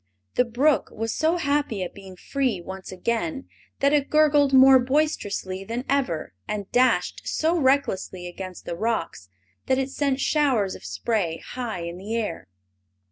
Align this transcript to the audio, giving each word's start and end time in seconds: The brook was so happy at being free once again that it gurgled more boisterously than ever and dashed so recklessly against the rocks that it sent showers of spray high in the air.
The 0.33 0.45
brook 0.45 0.89
was 0.91 1.13
so 1.13 1.37
happy 1.37 1.83
at 1.83 1.93
being 1.93 2.15
free 2.15 2.59
once 2.59 2.91
again 2.91 3.47
that 3.81 3.93
it 3.93 4.09
gurgled 4.09 4.51
more 4.51 4.79
boisterously 4.79 5.63
than 5.63 5.85
ever 5.87 6.33
and 6.47 6.67
dashed 6.71 7.21
so 7.25 7.55
recklessly 7.55 8.25
against 8.25 8.65
the 8.65 8.75
rocks 8.75 9.29
that 9.67 9.77
it 9.77 9.91
sent 9.91 10.19
showers 10.19 10.73
of 10.73 10.83
spray 10.83 11.37
high 11.37 11.81
in 11.81 11.99
the 11.99 12.15
air. 12.15 12.47